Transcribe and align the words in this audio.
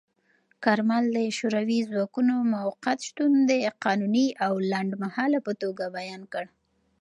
کارمل 0.63 1.03
د 1.15 1.19
شوروي 1.37 1.79
ځواکونو 1.89 2.33
موقت 2.53 2.97
شتون 3.07 3.31
د 3.49 3.51
قانوني 3.83 4.27
او 4.45 4.53
لنډمهاله 4.71 5.39
په 5.47 5.53
توګه 5.61 5.83
بیان 5.97 6.21
کړ. 6.33 6.45